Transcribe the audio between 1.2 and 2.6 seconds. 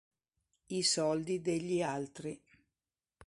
degli altri